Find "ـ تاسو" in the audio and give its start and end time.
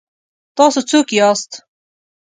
0.29-0.79